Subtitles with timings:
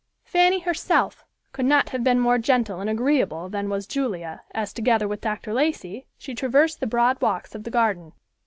[0.23, 5.07] Fanny herself could not have been more gentle and agreeable than was Julia, as, together
[5.07, 5.53] with Dr.
[5.53, 8.13] Lacey, she traversed the broad walks of the garden.